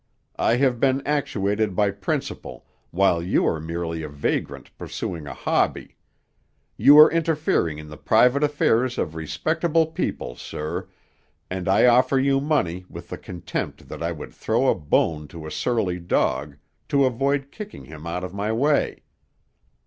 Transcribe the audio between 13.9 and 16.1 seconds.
I would throw a bone to a surly